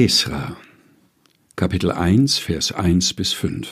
[0.00, 0.56] Esra
[1.56, 3.68] Kapitel 1 Vers 1 bis 5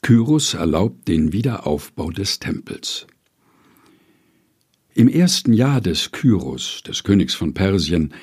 [0.00, 3.06] Kyros erlaubt den Wiederaufbau des Tempels.
[4.94, 8.14] Im ersten Jahr des Kyros, des Königs von Persien,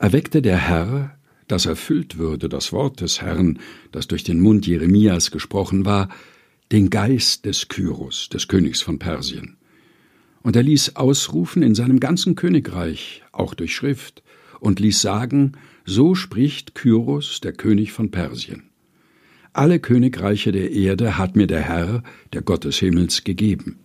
[0.00, 1.16] erweckte der Herr,
[1.46, 3.60] dass erfüllt würde das Wort des Herrn,
[3.92, 6.08] das durch den Mund Jeremias gesprochen war,
[6.72, 9.58] den Geist des Kyros, des Königs von Persien.
[10.42, 14.24] Und er ließ ausrufen in seinem ganzen Königreich, auch durch Schrift,
[14.60, 15.52] und ließ sagen,
[15.84, 18.64] so spricht Kyros, der König von Persien.
[19.52, 23.78] Alle Königreiche der Erde hat mir der Herr, der Gott des Himmels, gegeben.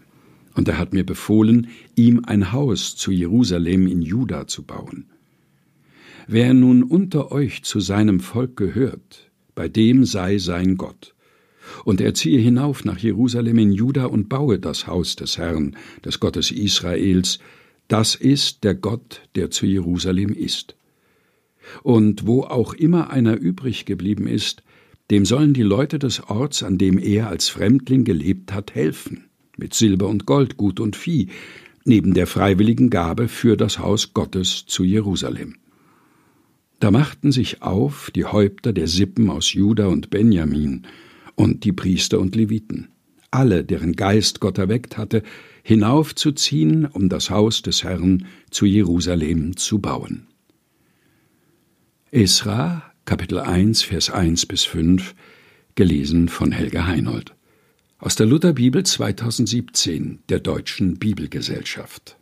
[0.56, 5.06] Und er hat mir befohlen, ihm ein Haus zu Jerusalem in Juda zu bauen.
[6.28, 11.16] Wer nun unter euch zu seinem Volk gehört, bei dem sei sein Gott.
[11.86, 16.20] Und er ziehe hinauf nach Jerusalem in Juda und baue das Haus des Herrn, des
[16.20, 17.40] Gottes Israels,
[17.94, 20.76] das ist der Gott, der zu Jerusalem ist.
[21.84, 24.64] Und wo auch immer einer übrig geblieben ist,
[25.12, 29.26] dem sollen die Leute des Orts, an dem er als Fremdling gelebt hat, helfen,
[29.58, 31.28] mit Silber und Gold, Gut und Vieh,
[31.86, 35.58] neben der freiwilligen Gabe für das Haus Gottes zu Jerusalem.
[36.80, 40.88] Da machten sich auf die Häupter der Sippen aus Juda und Benjamin
[41.36, 42.88] und die Priester und Leviten,
[43.34, 45.24] alle, deren Geist Gott erweckt hatte,
[45.64, 50.28] hinaufzuziehen, um das Haus des Herrn zu Jerusalem zu bauen.
[52.12, 55.16] Esra, Kapitel 1, Vers 1 bis 5,
[55.76, 57.34] gelesen von Helga Heinold.
[57.98, 62.18] Aus der Lutherbibel 2017 der Deutschen Bibelgesellschaft.